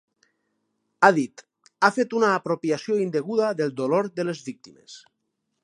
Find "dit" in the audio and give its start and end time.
1.17-1.43